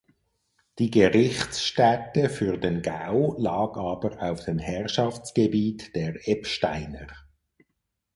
Die 0.79 0.89
Gerichtsstätte 0.89 2.29
für 2.29 2.57
den 2.57 2.81
Gau 2.81 3.35
lag 3.37 3.77
aber 3.77 4.19
auf 4.31 4.43
dem 4.45 4.57
Herrschaftsgebiet 4.57 5.95
der 5.95 6.27
Eppsteiner. 6.27 7.05